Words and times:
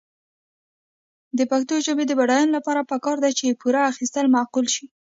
د 1.37 1.39
پښتو 1.51 1.75
ژبې 1.85 2.03
د 2.07 2.11
بډاینې 2.19 2.51
لپاره 2.57 2.87
پکار 2.91 3.17
ده 3.23 3.29
چې 3.37 3.57
پور 3.61 3.75
اخیستل 3.91 4.25
معقول 4.35 4.65
شي. 4.75 4.85